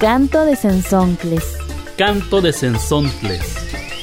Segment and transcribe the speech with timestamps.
[0.00, 1.44] Canto de Sensontles.
[1.98, 3.42] Canto de Sensontles.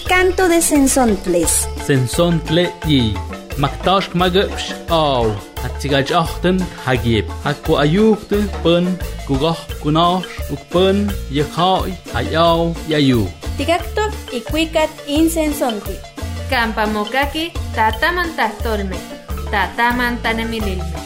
[0.08, 1.68] Canto de Sensontles.
[1.88, 3.16] Sensontle y
[3.58, 5.26] Maktash magapsh aw.
[5.64, 7.26] Hatsigaj achten hagib.
[7.44, 8.86] Hakko ayukte pun
[9.26, 13.26] kugoh kunash ukpun yekhai ayaw yayu.
[13.58, 15.98] Tigacto y cuicat insensonti.
[16.52, 19.02] Campamokaki tataman tahtolme.
[19.50, 21.02] Tataman tanemililme.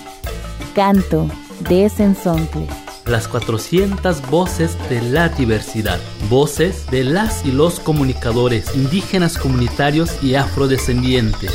[0.75, 1.29] Canto
[1.69, 2.80] de Sensontles.
[3.05, 5.99] Las 400 voces de la diversidad.
[6.29, 11.51] Voces de las y los comunicadores indígenas comunitarios y afrodescendientes.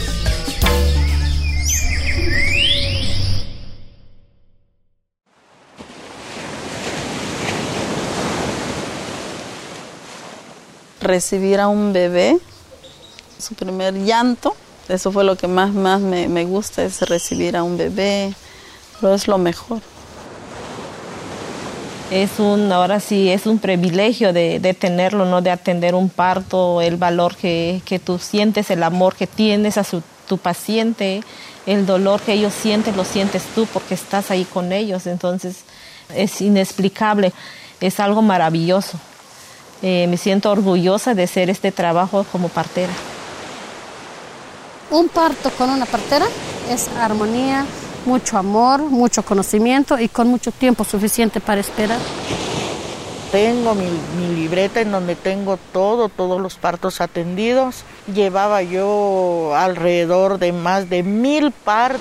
[11.07, 12.37] recibir a un bebé,
[13.39, 14.57] su primer llanto.
[14.89, 18.35] Eso fue lo que más, más me, me gusta, es recibir a un bebé,
[19.01, 19.81] pero es lo mejor.
[22.11, 25.43] Es un, ahora sí, es un privilegio de, de tenerlo, ¿no?
[25.43, 29.83] De atender un parto, el valor que, que tú sientes, el amor que tienes a
[29.83, 31.23] su, tu paciente,
[31.67, 35.07] el dolor que ellos sienten, lo sientes tú porque estás ahí con ellos.
[35.07, 35.65] Entonces,
[36.15, 37.33] es inexplicable,
[37.81, 38.99] es algo maravilloso.
[39.83, 42.93] Eh, me siento orgullosa de hacer este trabajo como partera.
[44.91, 46.27] Un parto con una partera
[46.71, 47.67] es armonía,
[48.07, 51.99] mucho amor, mucho conocimiento y con mucho tiempo suficiente para esperar.
[53.33, 53.87] Tengo mi,
[54.19, 57.83] mi, libreta en donde tengo todo, todos los partos atendidos.
[58.15, 62.01] Llevaba yo alrededor de más de mil partos.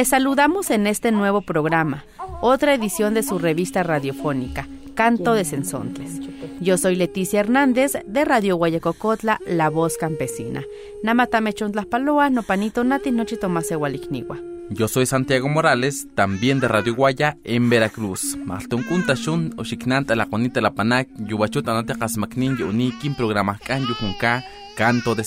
[0.00, 2.06] Les saludamos en este nuevo programa,
[2.40, 6.20] otra edición de su revista radiofónica, Canto de Sensontles.
[6.58, 10.64] Yo soy Leticia Hernández de Radio Guayacocotla, La Voz Campesina.
[11.02, 11.52] Namatame
[11.90, 14.38] Paloa, Nopanito Nati Nochito Masehualicnigua.
[14.70, 18.38] Yo soy Santiago Morales, también de Radio Guaya en Veracruz.
[18.42, 24.42] Maltun kuntashun, oshiknanta la juanita la panac, yubachut anate kasmaknin yunikin programa kan yujunka,
[24.78, 25.24] Canto de.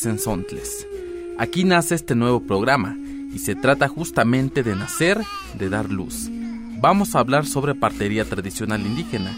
[1.38, 2.98] Aquí nace este nuevo programa
[3.34, 5.20] y se trata justamente de nacer,
[5.58, 6.30] de dar luz.
[6.80, 9.32] Vamos a hablar sobre partería tradicional indígena,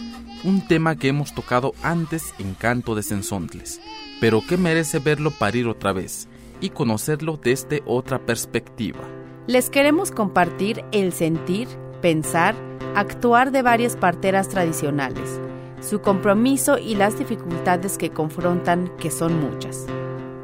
[0.43, 3.79] un tema que hemos tocado antes en Canto de Sensontles,
[4.19, 6.27] pero que merece verlo parir otra vez
[6.59, 9.01] y conocerlo desde otra perspectiva.
[9.47, 11.67] Les queremos compartir el sentir,
[12.01, 12.55] pensar,
[12.95, 15.39] actuar de varias parteras tradicionales,
[15.81, 19.85] su compromiso y las dificultades que confrontan, que son muchas.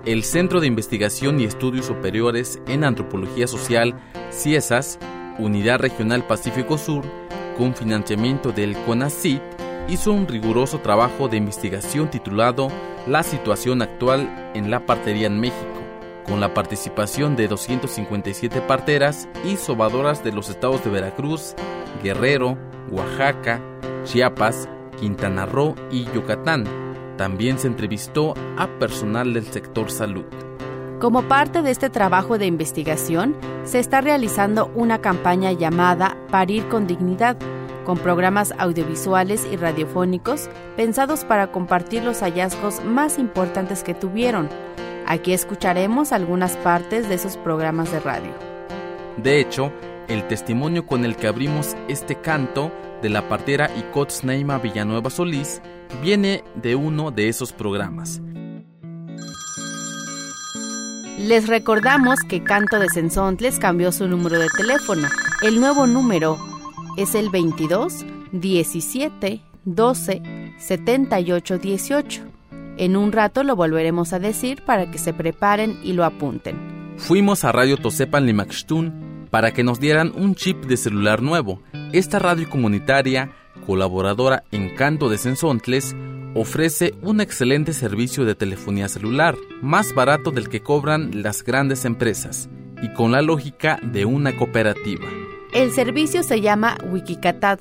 [0.06, 3.94] El Centro de Investigación y Estudios Superiores en Antropología Social,
[4.32, 4.98] CIESAS,
[5.38, 7.06] Unidad Regional Pacífico Sur,
[7.56, 9.42] con financiamiento del CONACYT,
[9.90, 12.70] hizo un riguroso trabajo de investigación titulado
[13.06, 15.82] La situación actual en la partería en México,
[16.26, 21.54] con la participación de 257 parteras y sobadoras de los estados de Veracruz,
[22.04, 22.58] Guerrero,
[22.90, 23.62] Oaxaca,
[24.06, 24.68] Chiapas,
[25.00, 26.91] Quintana Roo y Yucatán.
[27.22, 30.26] También se entrevistó a personal del sector salud.
[31.00, 36.88] Como parte de este trabajo de investigación, se está realizando una campaña llamada Parir con
[36.88, 37.38] Dignidad,
[37.86, 44.50] con programas audiovisuales y radiofónicos pensados para compartir los hallazgos más importantes que tuvieron.
[45.06, 48.32] Aquí escucharemos algunas partes de esos programas de radio.
[49.18, 49.72] De hecho,
[50.08, 52.72] el testimonio con el que abrimos este canto
[53.04, 55.62] de la partera Icots Neima Villanueva Solís
[56.02, 58.22] viene de uno de esos programas.
[61.18, 65.08] Les recordamos que Canto de Sensontles cambió su número de teléfono.
[65.44, 66.38] El nuevo número
[66.98, 70.22] es el 22 17 12
[70.58, 72.22] 78 18.
[72.78, 76.96] En un rato lo volveremos a decir para que se preparen y lo apunten.
[76.98, 81.62] Fuimos a Radio Tosepan Limaxtún para que nos dieran un chip de celular nuevo.
[81.94, 83.32] Esta radio comunitaria,
[83.66, 85.96] colaboradora en Canto de Sensontles,
[86.34, 92.50] ofrece un excelente servicio de telefonía celular, más barato del que cobran las grandes empresas
[92.82, 95.08] y con la lógica de una cooperativa.
[95.54, 97.60] El servicio se llama Wikicatad.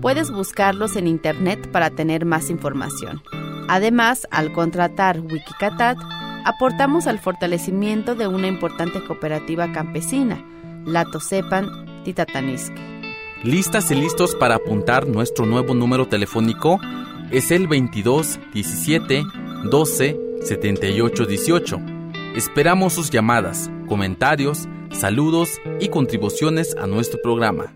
[0.00, 3.22] Puedes buscarlos en internet para tener más información.
[3.68, 5.96] Además, al contratar Wikicatad,
[6.44, 10.42] aportamos al fortalecimiento de una importante cooperativa campesina,
[10.86, 12.95] la Tosepan Titatanisque.
[13.46, 16.80] ¿Listas y listos para apuntar nuestro nuevo número telefónico?
[17.30, 19.22] Es el 22 17
[19.70, 21.80] 12 78 18.
[22.34, 27.72] Esperamos sus llamadas, comentarios, saludos y contribuciones a nuestro programa.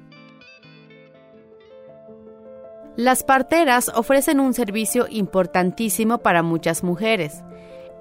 [2.97, 7.45] Las parteras ofrecen un servicio importantísimo para muchas mujeres.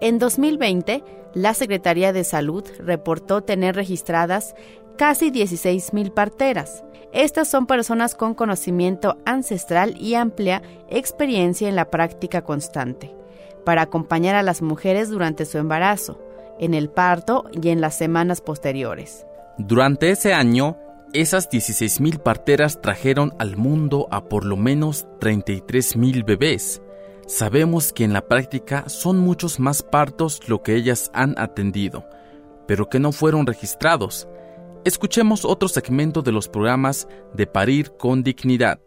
[0.01, 1.03] En 2020,
[1.35, 4.55] la Secretaría de Salud reportó tener registradas
[4.97, 6.83] casi 16.000 parteras.
[7.11, 13.15] Estas son personas con conocimiento ancestral y amplia experiencia en la práctica constante,
[13.65, 16.19] para acompañar a las mujeres durante su embarazo,
[16.59, 19.25] en el parto y en las semanas posteriores.
[19.57, 20.77] Durante ese año,
[21.13, 26.83] esas 16.000 parteras trajeron al mundo a por lo menos 33.000 bebés.
[27.25, 32.05] Sabemos que en la práctica son muchos más partos lo que ellas han atendido,
[32.67, 34.27] pero que no fueron registrados.
[34.85, 38.79] Escuchemos otro segmento de los programas de Parir con Dignidad.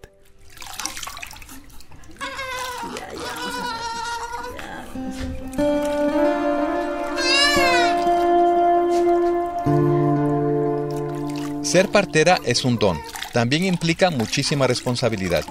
[11.62, 12.98] Ser partera es un don,
[13.32, 15.44] también implica muchísima responsabilidad.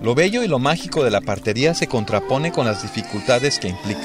[0.00, 4.00] Lo bello y lo mágico de la partería se contrapone con las dificultades que implica.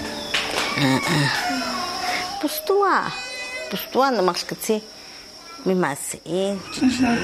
[5.66, 6.00] Mi más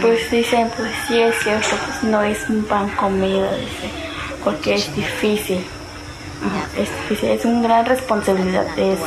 [0.01, 3.89] Pues dicen, pues sí es cierto, pues no es un pan comido, dice,
[4.43, 5.65] porque es difícil.
[6.77, 9.05] Es difícil, es una gran responsabilidad de eso.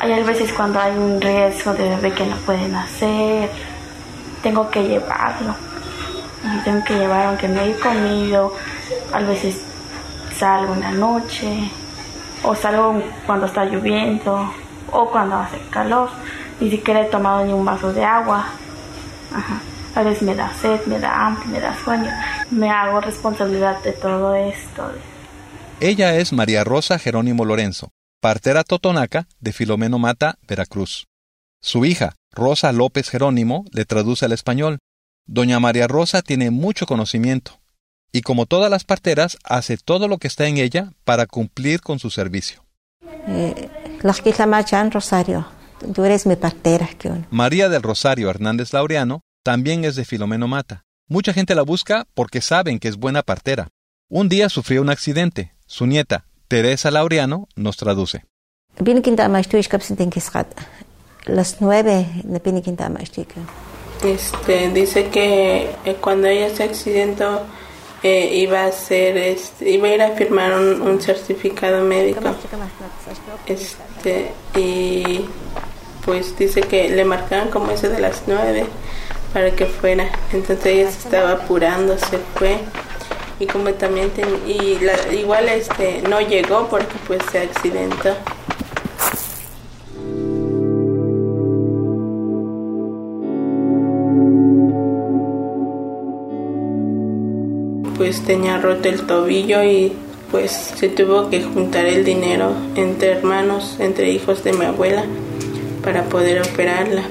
[0.00, 3.50] Hay veces cuando hay un riesgo de bebé que no pueden hacer,
[4.42, 5.54] tengo que llevarlo.
[6.64, 8.54] Tengo que llevar aunque no he comido.
[9.12, 9.56] A veces
[10.38, 11.70] salgo en la noche
[12.44, 14.52] o salgo cuando está lloviendo
[14.92, 16.08] o cuando hace calor.
[16.60, 18.46] Ni siquiera he tomado ni un vaso de agua.
[19.94, 22.10] A veces me da sed, me da hambre, me da sueño.
[22.50, 24.92] Me hago responsabilidad de todo esto.
[25.80, 31.06] Ella es María Rosa Jerónimo Lorenzo, partera totonaca de Filomeno Mata, Veracruz.
[31.60, 34.78] Su hija, Rosa López Jerónimo, le traduce al español.
[35.26, 37.58] Doña María Rosa tiene mucho conocimiento
[38.16, 41.98] y como todas las parteras hace todo lo que está en ella para cumplir con
[41.98, 42.64] su servicio.
[43.28, 43.68] Eh,
[44.90, 45.46] Rosario,
[45.94, 46.88] tú eres mi partera.
[47.30, 50.84] María del Rosario Hernández Laureano también es de Filomeno Mata.
[51.08, 53.68] Mucha gente la busca porque saben que es buena partera.
[54.08, 55.54] Un día sufrió un accidente.
[55.66, 58.24] Su nieta, Teresa Laureano, nos traduce
[61.26, 62.40] las nueve de
[64.04, 67.42] Este, dice que eh, cuando ella se accidentó
[68.02, 72.20] eh, iba a hacer, este, iba a ir a firmar un, certificado médico.
[73.46, 75.24] Este, y
[76.06, 78.64] pues dice que le marcaban como ese de las nueve
[79.34, 80.08] para que fuera.
[80.32, 82.60] Entonces ella se estaba apurando, se fue
[83.38, 84.10] y como también
[84.46, 84.78] y
[85.14, 88.14] igual este no llegó porque pues se accidentó.
[97.96, 99.92] pues tenía roto el tobillo y
[100.30, 105.04] pues se tuvo que juntar el dinero entre hermanos, entre hijos de mi abuela
[105.86, 107.02] para poder operarla.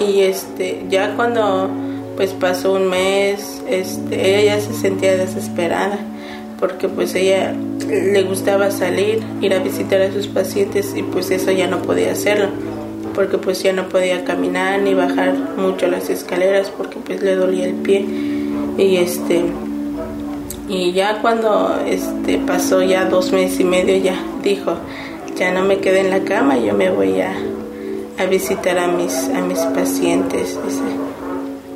[0.00, 1.68] Y este, ya cuando
[2.16, 5.98] pues pasó un mes, este, ella se sentía desesperada
[6.58, 7.54] porque pues ella
[7.86, 12.12] le gustaba salir, ir a visitar a sus pacientes y pues eso ya no podía
[12.12, 12.48] hacerlo
[13.14, 17.66] porque pues ya no podía caminar ni bajar mucho las escaleras porque pues le dolía
[17.66, 18.06] el pie
[18.78, 19.42] y este
[20.68, 24.76] y ya cuando este, pasó ya dos meses y medio, ya dijo,
[25.36, 27.34] ya no me quedé en la cama, yo me voy a,
[28.18, 30.58] a visitar a mis, a mis pacientes.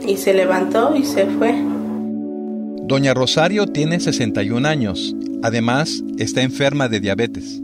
[0.06, 1.54] Y se levantó y se fue.
[2.82, 5.14] Doña Rosario tiene 61 años.
[5.42, 7.60] Además, está enferma de diabetes.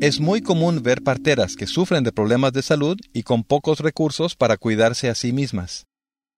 [0.00, 4.36] Es muy común ver parteras que sufren de problemas de salud y con pocos recursos
[4.36, 5.86] para cuidarse a sí mismas.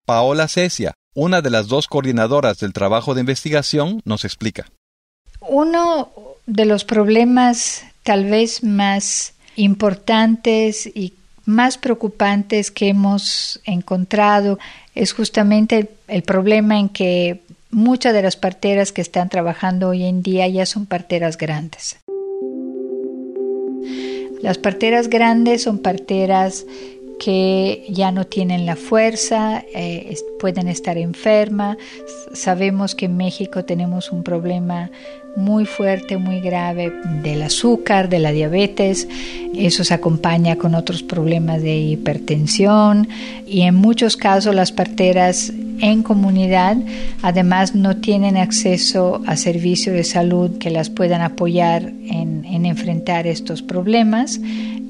[0.07, 4.67] Paola Cecia, una de las dos coordinadoras del trabajo de investigación nos explica.
[5.41, 6.11] Uno
[6.47, 11.15] de los problemas tal vez más importantes y
[11.49, 14.59] más preocupantes que hemos encontrado
[14.95, 17.41] es justamente el, problema en que
[17.71, 21.97] muchas de las parteras que están trabajando hoy en día ya son parteras grandes.
[24.43, 26.67] Las parteras grandes son parteras
[27.19, 31.79] que ya no tienen la fuerza, eh, pueden estar enfermas.
[32.35, 34.91] Sabemos que en México tenemos un problema
[35.39, 36.93] muy fuerte, muy grave
[37.23, 39.09] del azúcar, de la diabetes.
[39.55, 43.09] Eso se acompaña con otros problemas de hipertensión
[43.47, 46.77] y en muchos casos las parteras en comunidad
[47.23, 53.29] además no tienen acceso a servicios de salud que las puedan apoyar en, en enfrentar
[53.29, 54.41] estos problemas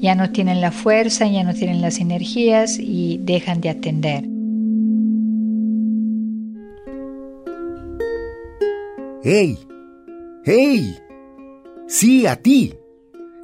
[0.01, 4.23] ya no tienen la fuerza, ya no tienen las energías y dejan de atender.
[9.23, 9.68] ¡Hey!
[10.45, 10.97] ¡Hey!
[11.87, 12.73] Sí, a ti.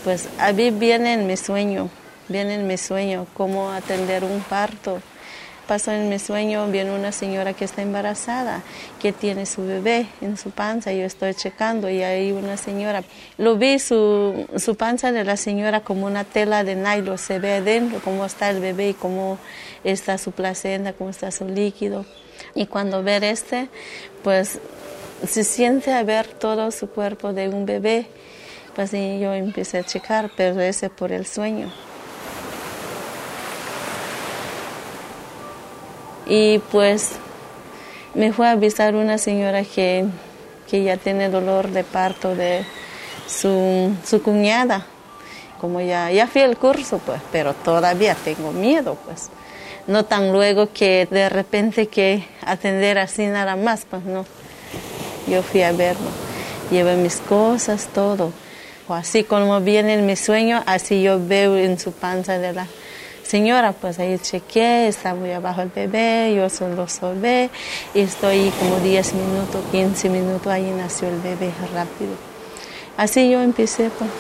[0.02, 1.88] Pues a mí viene en mi sueño,
[2.28, 5.00] viene en mi sueño cómo atender un parto.
[5.72, 8.60] Pasó en mi sueño, viene una señora que está embarazada,
[9.00, 13.04] que tiene su bebé en su panza, yo estoy checando y hay una señora,
[13.38, 17.54] lo vi su, su panza de la señora como una tela de nylon, se ve
[17.54, 19.38] adentro cómo está el bebé y cómo
[19.82, 22.04] está su placenta, cómo está su líquido.
[22.54, 23.70] Y cuando ver este,
[24.22, 24.58] pues
[25.26, 28.08] se siente a ver todo su cuerpo de un bebé
[28.76, 31.72] pues yo empecé a checar, pero ese por el sueño.
[36.26, 37.12] Y pues
[38.14, 40.06] me fue a avisar una señora que,
[40.70, 42.64] que ya tiene dolor de parto de
[43.26, 44.86] su, su cuñada.
[45.60, 49.30] Como ya, ya fui al curso, pues, pero todavía tengo miedo, pues.
[49.86, 54.24] No tan luego que de repente que atender así nada más, pues no.
[55.28, 56.08] Yo fui a verlo.
[56.70, 58.32] Llevé mis cosas, todo
[58.94, 62.66] así como viene en mi sueño, así yo veo en su panza de la
[63.32, 67.48] señora, pues ahí chequeé, está muy abajo el bebé, yo solo solvé
[67.94, 72.12] y estoy como 10 minutos, 15 minutos, ahí nació el bebé rápido.
[72.98, 73.90] Así yo empecé.
[73.98, 74.10] Pues.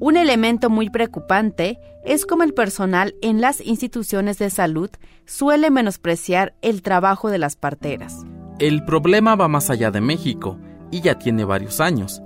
[0.00, 4.90] Un elemento muy preocupante es como el personal en las instituciones de salud
[5.24, 8.26] suele menospreciar el trabajo de las parteras.
[8.58, 10.58] El problema va más allá de México
[10.90, 12.22] y ya tiene varios años.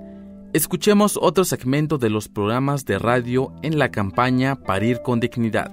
[0.53, 5.71] Escuchemos otro segmento de los programas de radio en la campaña Parir con Dignidad.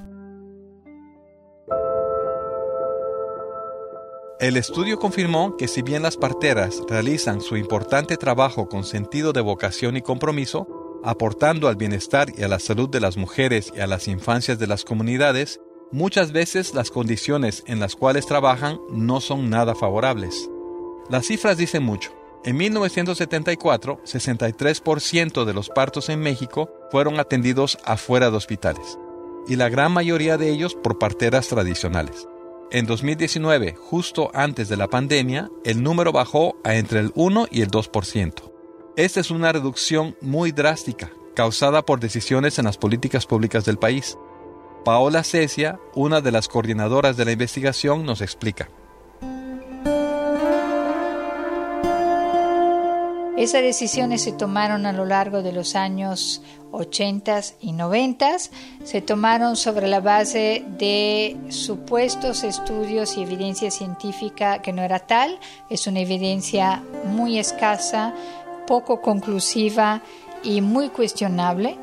[4.40, 9.42] El estudio confirmó que si bien las parteras realizan su importante trabajo con sentido de
[9.42, 10.66] vocación y compromiso,
[11.04, 14.66] aportando al bienestar y a la salud de las mujeres y a las infancias de
[14.66, 15.60] las comunidades,
[15.92, 20.48] muchas veces las condiciones en las cuales trabajan no son nada favorables.
[21.10, 22.19] Las cifras dicen mucho.
[22.42, 28.98] En 1974, 63% de los partos en México fueron atendidos afuera de hospitales,
[29.46, 32.26] y la gran mayoría de ellos por parteras tradicionales.
[32.70, 37.60] En 2019, justo antes de la pandemia, el número bajó a entre el 1 y
[37.60, 38.32] el 2%.
[38.96, 44.16] Esta es una reducción muy drástica, causada por decisiones en las políticas públicas del país.
[44.82, 48.70] Paola Cecia, una de las coordinadoras de la investigación, nos explica.
[53.40, 56.42] Esas decisiones se tomaron a lo largo de los años
[56.72, 58.36] 80 y 90,
[58.84, 65.38] se tomaron sobre la base de supuestos estudios y evidencia científica que no era tal,
[65.70, 68.14] es una evidencia muy escasa
[68.66, 70.02] poco conclusiva
[70.42, 71.78] y muy cuestionable.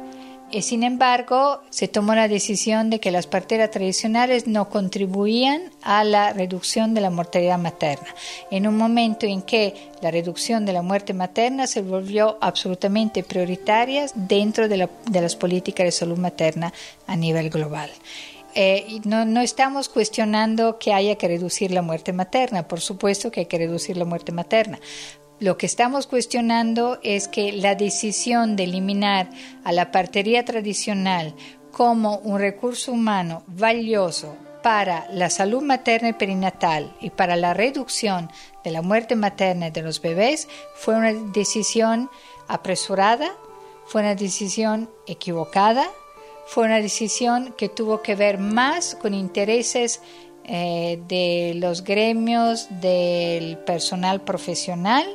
[0.49, 6.05] Y sin embargo, se tomó la decisión de que las parteras tradicionales no contribuían a
[6.05, 8.07] la reducción de la mortalidad materna,
[8.49, 14.05] en un momento en que la reducción de la muerte materna se volvió absolutamente prioritaria
[14.15, 16.71] dentro de, las políticas de salud materna
[17.07, 17.89] a nivel global.
[18.55, 23.41] Eh, no, no, estamos cuestionando que haya que reducir la muerte materna, por supuesto que
[23.41, 24.79] hay que reducir la muerte materna,
[25.39, 29.29] lo que estamos cuestionando es que la decisión de eliminar
[29.63, 31.35] a la partería tradicional
[31.71, 38.31] como un recurso humano valioso para la salud materna y perinatal y para la reducción
[38.63, 42.09] de la muerte materna de los bebés fue una decisión
[42.47, 43.31] apresurada,
[43.85, 45.87] fue una decisión equivocada,
[46.47, 50.01] fue una decisión que tuvo que ver más con intereses
[50.47, 55.05] eh, de los gremios del personal profesional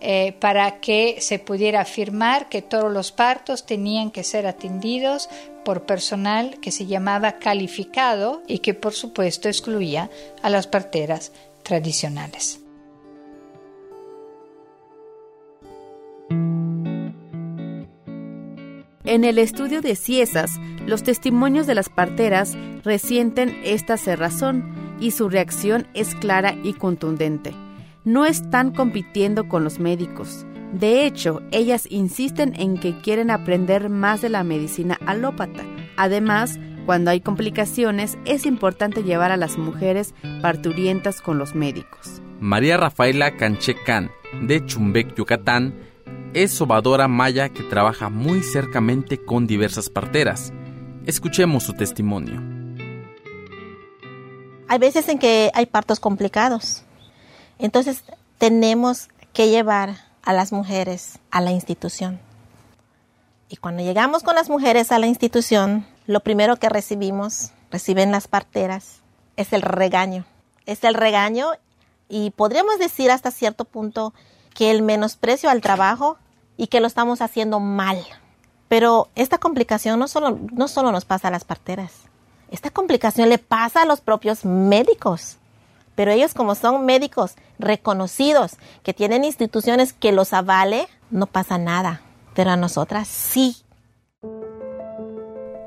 [0.00, 5.30] eh, para que se pudiera afirmar que todos los partos tenían que ser atendidos
[5.64, 10.10] por personal que se llamaba calificado y que por supuesto excluía
[10.42, 12.63] a las parteras tradicionales.
[19.14, 25.28] En el estudio de Ciesas, los testimonios de las parteras resienten esta cerrazón y su
[25.28, 27.52] reacción es clara y contundente.
[28.02, 30.44] No están compitiendo con los médicos.
[30.72, 35.62] De hecho, ellas insisten en que quieren aprender más de la medicina alópata.
[35.96, 42.20] Además, cuando hay complicaciones, es importante llevar a las mujeres parturientas con los médicos.
[42.40, 44.10] María Rafaela Canchecán,
[44.42, 45.72] de Chumbec, Yucatán,
[46.34, 50.52] es sobadora maya que trabaja muy cercamente con diversas parteras.
[51.06, 52.42] Escuchemos su testimonio.
[54.68, 56.82] Hay veces en que hay partos complicados.
[57.58, 58.02] Entonces
[58.38, 62.18] tenemos que llevar a las mujeres a la institución.
[63.48, 68.26] Y cuando llegamos con las mujeres a la institución, lo primero que recibimos, reciben las
[68.26, 69.02] parteras,
[69.36, 70.24] es el regaño.
[70.66, 71.46] Es el regaño
[72.08, 74.14] y podríamos decir hasta cierto punto
[74.54, 76.18] que el menosprecio al trabajo
[76.56, 77.98] y que lo estamos haciendo mal.
[78.68, 81.92] Pero esta complicación no solo, no solo nos pasa a las parteras,
[82.50, 85.38] esta complicación le pasa a los propios médicos.
[85.94, 92.02] Pero ellos como son médicos reconocidos, que tienen instituciones que los avale, no pasa nada.
[92.34, 93.56] Pero a nosotras sí.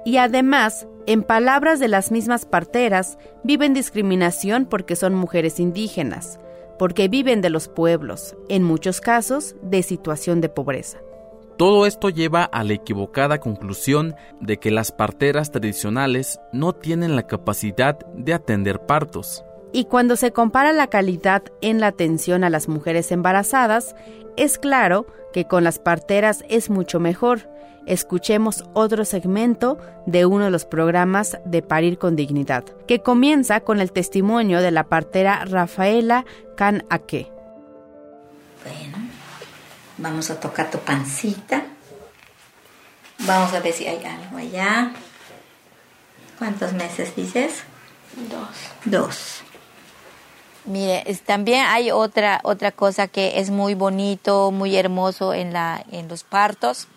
[0.03, 6.39] Y además, en palabras de las mismas parteras, viven discriminación porque son mujeres indígenas
[6.77, 10.99] porque viven de los pueblos, en muchos casos de situación de pobreza.
[11.57, 17.25] Todo esto lleva a la equivocada conclusión de que las parteras tradicionales no tienen la
[17.25, 19.43] capacidad de atender partos.
[19.73, 23.95] Y cuando se compara la calidad en la atención a las mujeres embarazadas,
[24.37, 27.49] es claro que con las parteras es mucho mejor,
[27.87, 33.79] escuchemos otro segmento de uno de los programas de Parir con Dignidad, que comienza con
[33.79, 37.31] el testimonio de la partera Rafaela Can Aque.
[38.63, 38.97] Bueno,
[39.97, 41.65] vamos a tocar tu pancita.
[43.19, 44.91] Vamos a ver si hay algo allá.
[46.37, 47.63] ¿Cuántos meses dices?
[48.29, 48.49] Dos.
[48.85, 49.41] Dos.
[50.65, 56.09] Mire, también hay otra otra cosa que es muy bonito, muy hermoso en la en
[56.09, 56.89] los partos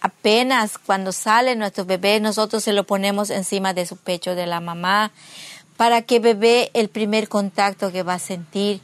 [0.00, 4.60] apenas cuando sale nuestro bebé, nosotros se lo ponemos encima de su pecho de la
[4.60, 5.12] mamá
[5.76, 8.80] para que bebé el primer contacto que va a sentir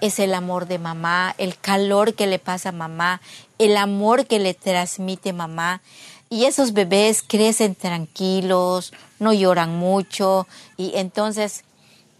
[0.00, 3.20] es el amor de mamá, el calor que le pasa a mamá,
[3.58, 5.80] el amor que le transmite mamá.
[6.28, 11.64] Y esos bebés crecen tranquilos, no lloran mucho y entonces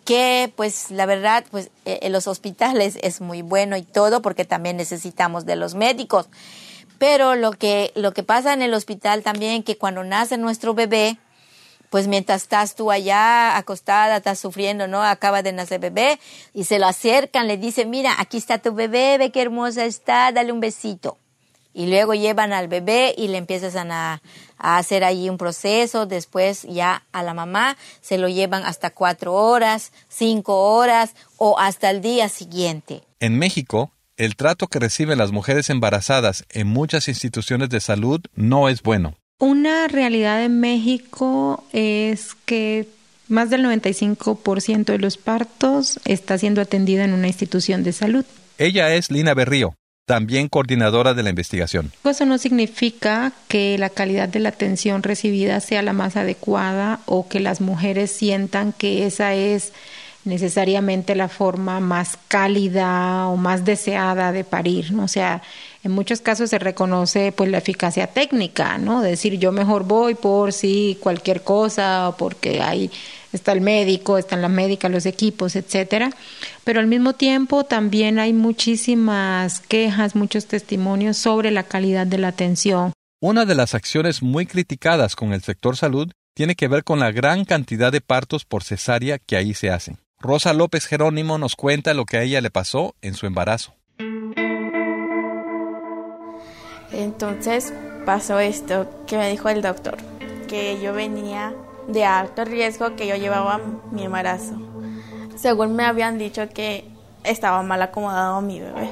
[0.04, 4.44] que pues la verdad pues e, en los hospitales es muy bueno y todo porque
[4.44, 6.28] también necesitamos de los médicos
[6.98, 11.18] pero lo que, lo que pasa en el hospital también, que cuando nace nuestro bebé,
[11.90, 15.02] pues mientras estás tú allá acostada, estás sufriendo, ¿no?
[15.02, 16.18] Acaba de nacer bebé
[16.52, 20.32] y se lo acercan, le dicen, mira, aquí está tu bebé, ve qué hermosa está,
[20.32, 21.18] dale un besito.
[21.72, 24.22] Y luego llevan al bebé y le empiezan a,
[24.56, 26.06] a hacer allí un proceso.
[26.06, 31.90] Después ya a la mamá se lo llevan hasta cuatro horas, cinco horas o hasta
[31.90, 33.02] el día siguiente.
[33.20, 38.68] En México, el trato que reciben las mujeres embarazadas en muchas instituciones de salud no
[38.68, 39.14] es bueno.
[39.38, 42.88] Una realidad en México es que
[43.28, 48.24] más del 95% de los partos está siendo atendida en una institución de salud.
[48.56, 49.74] Ella es Lina Berrío,
[50.06, 51.92] también coordinadora de la investigación.
[52.04, 57.28] Eso no significa que la calidad de la atención recibida sea la más adecuada o
[57.28, 59.72] que las mujeres sientan que esa es
[60.26, 65.04] necesariamente la forma más cálida o más deseada de parir, ¿no?
[65.04, 65.42] O sea,
[65.82, 69.02] en muchos casos se reconoce pues la eficacia técnica, ¿no?
[69.02, 72.90] Decir yo mejor voy por si cualquier cosa, porque ahí
[73.32, 76.10] está el médico, están la médica, los equipos, etcétera.
[76.64, 82.28] Pero al mismo tiempo también hay muchísimas quejas, muchos testimonios sobre la calidad de la
[82.28, 82.92] atención.
[83.20, 87.12] Una de las acciones muy criticadas con el sector salud tiene que ver con la
[87.12, 89.98] gran cantidad de partos por cesárea que ahí se hacen.
[90.26, 93.74] Rosa López Jerónimo nos cuenta lo que a ella le pasó en su embarazo.
[96.90, 97.72] Entonces
[98.04, 99.96] pasó esto que me dijo el doctor,
[100.48, 101.54] que yo venía
[101.86, 103.60] de alto riesgo, que yo llevaba
[103.92, 104.54] mi embarazo.
[105.36, 106.88] Según me habían dicho que
[107.22, 108.90] estaba mal acomodado mi bebé,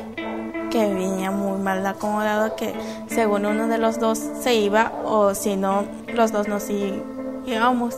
[0.71, 2.73] que venía muy mal acomodado, que
[3.09, 7.97] según uno de los dos se iba o si no, los dos nos íbamos.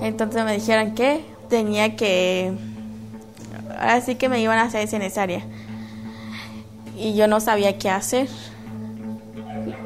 [0.00, 2.52] Entonces me dijeron que tenía que,
[3.78, 5.42] así que me iban a hacer cesárea.
[6.96, 8.28] Y yo no sabía qué hacer.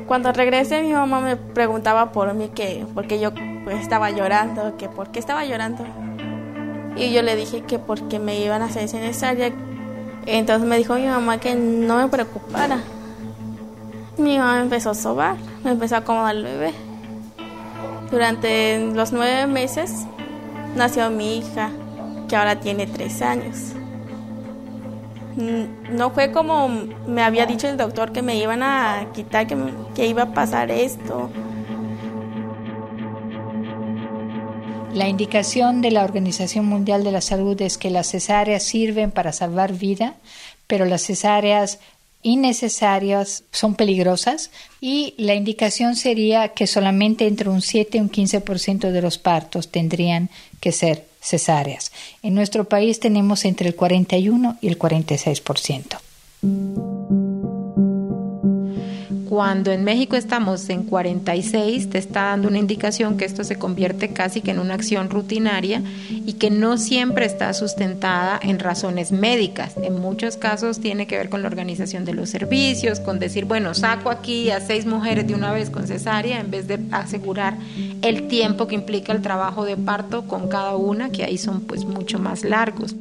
[0.07, 3.33] Cuando regresé mi mamá me preguntaba por mí que porque yo
[3.71, 5.85] estaba llorando, que por qué estaba llorando.
[6.97, 9.53] Y yo le dije que porque me iban a hacer cesárea.
[10.27, 12.79] Entonces me dijo mi mamá que no me preocupara.
[14.17, 16.94] Mi mamá empezó a sobar, me empezó a acomodar el bebé.
[18.11, 20.07] Durante los nueve meses
[20.77, 21.71] nació mi hija,
[22.29, 23.73] que ahora tiene tres años.
[25.37, 26.69] Mm, no fue como
[27.07, 29.57] me había dicho el doctor que me iban a quitar, que,
[29.95, 31.31] que iba a pasar esto.
[34.93, 39.33] La indicación de la Organización Mundial de la Salud es que las cesáreas sirven para
[39.33, 40.15] salvar vida,
[40.69, 41.81] pero las cesáreas
[42.25, 48.91] innecesarias son peligrosas y la indicación sería que solamente entre un 7 y un 15%
[48.91, 51.93] de los partos tendrían que ser cesáreas.
[52.23, 57.24] En nuestro país tenemos entre el 41 y el 46%.
[59.35, 64.11] Cuando en México estamos en 46, te está dando una indicación que esto se convierte
[64.11, 69.75] casi que en una acción rutinaria y que no siempre está sustentada en razones médicas.
[69.77, 73.75] En muchos casos tiene que ver con la organización de los servicios, con decir, bueno,
[73.75, 77.59] saco aquí a seis mujeres de una vez con cesárea en vez de asegurar
[78.03, 81.85] el tiempo que implica el trabajo de parto con cada una, que ahí son pues
[81.85, 82.95] mucho más largos.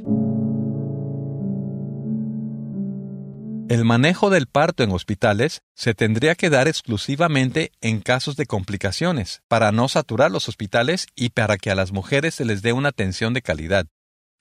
[3.73, 9.41] El manejo del parto en hospitales se tendría que dar exclusivamente en casos de complicaciones,
[9.47, 12.89] para no saturar los hospitales y para que a las mujeres se les dé una
[12.89, 13.87] atención de calidad.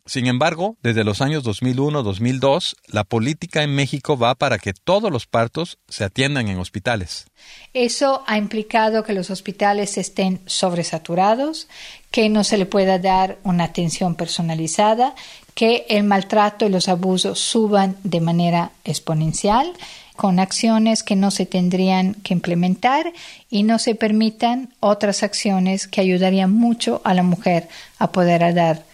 [0.05, 5.27] Sin embargo, desde los años 2001-2002, la política en México va para que todos los
[5.27, 7.27] partos se atiendan en hospitales.
[7.73, 11.69] Eso ha implicado que los hospitales estén sobresaturados,
[12.11, 15.15] que no se le pueda dar una atención personalizada,
[15.55, 19.73] que el maltrato y los abusos suban de manera exponencial
[20.17, 23.13] con acciones que no se tendrían que implementar
[23.51, 28.85] y no se permitan otras acciones que ayudarían mucho a la mujer a poder dar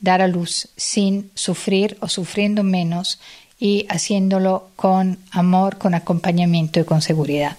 [0.00, 3.18] dar a luz sin sufrir o sufriendo menos
[3.58, 7.56] y haciéndolo con amor, con acompañamiento y con seguridad.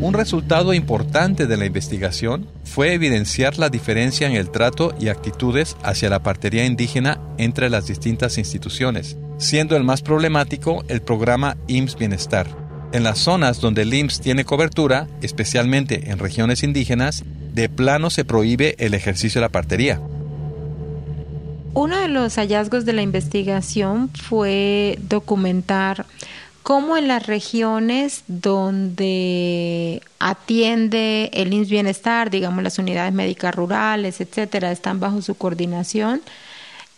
[0.00, 5.76] Un resultado importante de la investigación fue evidenciar la diferencia en el trato y actitudes
[5.82, 11.98] hacia la partería indígena entre las distintas instituciones, siendo el más problemático el programa IMSS
[11.98, 12.46] Bienestar,
[12.92, 18.24] en las zonas donde el IMSS tiene cobertura, especialmente en regiones indígenas, de plano se
[18.24, 20.00] prohíbe el ejercicio de la partería.
[21.74, 26.06] Uno de los hallazgos de la investigación fue documentar
[26.62, 34.70] cómo en las regiones donde atiende el IMSS Bienestar, digamos las unidades médicas rurales, etcétera,
[34.70, 36.20] están bajo su coordinación,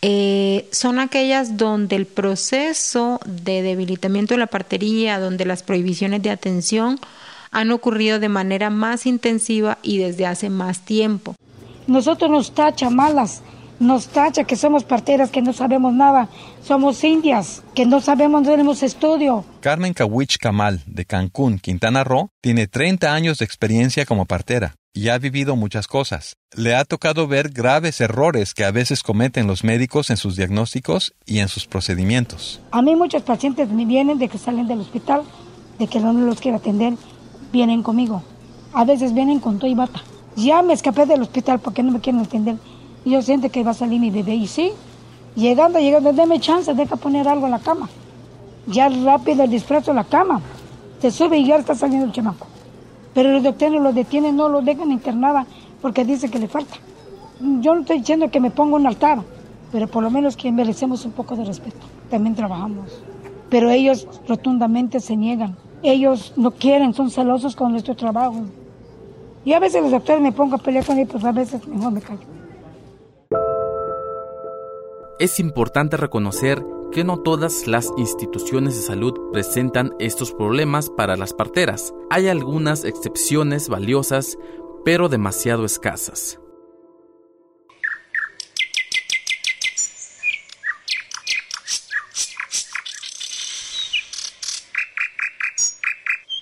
[0.04, 6.30] eh, son aquellas donde el proceso de debilitamiento de la partería, donde las prohibiciones de
[6.30, 6.98] atención
[7.52, 11.36] han ocurrido de manera más intensiva y desde hace más tiempo.
[11.86, 13.42] Nosotros nos tacha malas,
[13.82, 16.28] nos tacha que somos parteras, que no sabemos nada,
[16.62, 19.44] somos indias, que no sabemos, no tenemos estudio.
[19.60, 25.08] Carmen Kawich Kamal, de Cancún, Quintana Roo, tiene 30 años de experiencia como partera y
[25.08, 26.36] ha vivido muchas cosas.
[26.54, 31.14] Le ha tocado ver graves errores que a veces cometen los médicos en sus diagnósticos
[31.26, 32.60] y en sus procedimientos.
[32.70, 35.22] A mí muchos pacientes me vienen de que salen del hospital,
[35.80, 36.94] de que no los quiero atender,
[37.52, 38.22] vienen conmigo.
[38.74, 40.02] A veces vienen con todo y bata.
[40.36, 42.56] Ya me escapé del hospital porque no me quieren atender.
[43.04, 44.34] Y yo siento que va a salir mi bebé.
[44.34, 44.72] Y sí,
[45.34, 47.88] llegando, llegando, déme chance, deja poner algo en la cama.
[48.66, 50.40] Ya rápido el disfrazo la cama.
[51.00, 52.46] Se sube y ya está saliendo el chamaco.
[53.14, 55.46] Pero los doctores lo detienen, no lo dejan internada
[55.80, 56.76] porque dicen que le falta.
[57.60, 59.20] Yo no estoy diciendo que me ponga un altar,
[59.72, 61.78] pero por lo menos que merecemos un poco de respeto.
[62.08, 63.02] También trabajamos.
[63.50, 65.56] Pero ellos rotundamente se niegan.
[65.82, 68.42] Ellos no quieren, son celosos con nuestro trabajo.
[69.44, 71.92] Y a veces los doctores me pongo a pelear con ellos, pues a veces mejor
[71.92, 72.20] me callo.
[75.22, 81.32] Es importante reconocer que no todas las instituciones de salud presentan estos problemas para las
[81.32, 81.94] parteras.
[82.10, 84.36] Hay algunas excepciones valiosas,
[84.84, 86.40] pero demasiado escasas.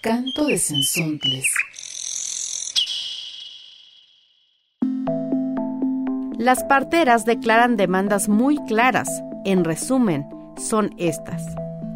[0.00, 1.52] Canto de Sensontles.
[6.40, 9.22] Las parteras declaran demandas muy claras.
[9.44, 10.26] En resumen,
[10.56, 11.44] son estas.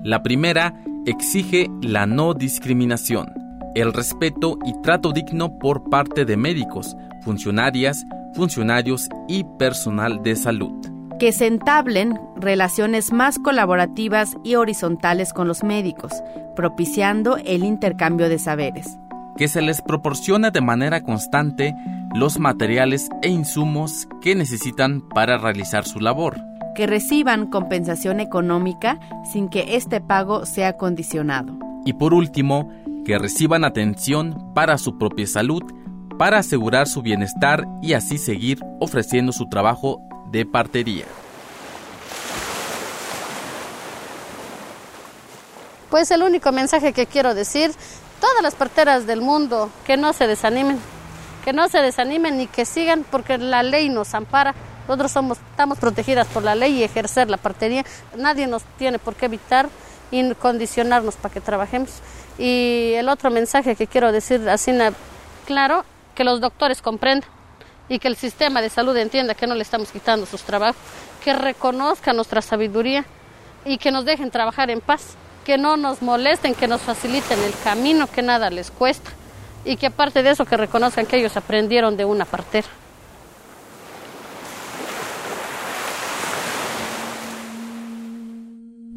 [0.02, 0.74] La primera
[1.06, 3.32] exige la no discriminación.
[3.74, 8.04] el respeto y trato digno por parte de médicos, funcionarias,
[8.34, 10.72] funcionarios y personal de salud.
[11.18, 16.12] Que se entablen relaciones más colaborativas y horizontales con los médicos,
[16.54, 18.98] propiciando el intercambio de saberes.
[19.36, 21.74] Que se les proporcione de manera constante
[22.14, 26.40] los materiales e insumos que necesitan para realizar su labor.
[26.76, 31.58] Que reciban compensación económica sin que este pago sea condicionado.
[31.84, 32.70] Y por último,
[33.04, 35.62] que reciban atención para su propia salud,
[36.18, 41.04] para asegurar su bienestar y así seguir ofreciendo su trabajo de partería.
[45.90, 47.70] Pues el único mensaje que quiero decir,
[48.20, 50.78] todas las parteras del mundo, que no se desanimen,
[51.44, 54.54] que no se desanimen y que sigan porque la ley nos ampara.
[54.88, 57.84] Nosotros somos, estamos protegidas por la ley y ejercer la partería.
[58.16, 59.68] Nadie nos tiene por qué evitar
[60.10, 61.90] y condicionarnos para que trabajemos.
[62.38, 64.72] Y el otro mensaje que quiero decir así
[65.46, 67.28] claro, que los doctores comprendan
[67.88, 70.80] y que el sistema de salud entienda que no le estamos quitando sus trabajos,
[71.22, 73.04] que reconozca nuestra sabiduría
[73.64, 77.52] y que nos dejen trabajar en paz, que no nos molesten, que nos faciliten el
[77.62, 79.10] camino, que nada les cuesta
[79.64, 82.68] y que aparte de eso que reconozcan que ellos aprendieron de una partera.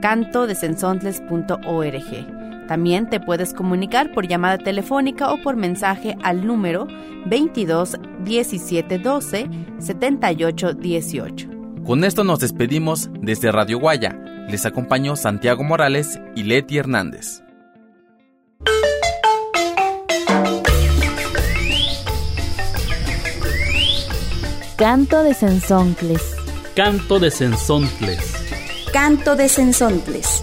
[0.00, 2.37] cantodesensontles.org.
[2.68, 6.86] También te puedes comunicar por llamada telefónica o por mensaje al número
[7.24, 11.48] 22 17 12 78 18.
[11.84, 14.12] Con esto nos despedimos desde Radio Guaya.
[14.50, 17.42] Les acompañó Santiago Morales y Leti Hernández.
[24.76, 26.36] Canto de Sensontles.
[26.76, 28.20] Canto de Sensontles.
[28.92, 30.42] Canto de Sensontles.